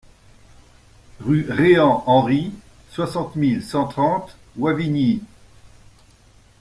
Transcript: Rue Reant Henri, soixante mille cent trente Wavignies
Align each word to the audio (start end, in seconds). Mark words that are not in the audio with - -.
Rue 1.19 1.45
Reant 1.47 2.03
Henri, 2.07 2.51
soixante 2.89 3.35
mille 3.35 3.61
cent 3.63 3.85
trente 3.87 4.35
Wavignies 4.57 5.21